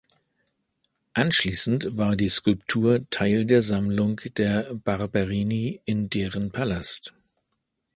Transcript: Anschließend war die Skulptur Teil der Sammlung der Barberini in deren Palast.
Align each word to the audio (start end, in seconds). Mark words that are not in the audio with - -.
Anschließend 1.13 1.95
war 1.95 2.15
die 2.15 2.29
Skulptur 2.29 3.07
Teil 3.11 3.45
der 3.45 3.61
Sammlung 3.61 4.19
der 4.35 4.73
Barberini 4.73 5.79
in 5.85 6.09
deren 6.09 6.51
Palast. 6.51 7.13